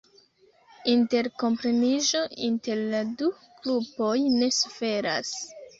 Interkompreniĝo 0.93 2.23
inter 2.49 2.83
la 2.95 3.05
du 3.21 3.31
grupoj 3.45 4.17
ne 4.43 4.55
suferas. 4.63 5.41